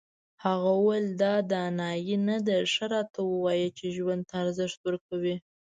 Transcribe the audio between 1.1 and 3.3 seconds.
دا دانایي نه ده ښه راته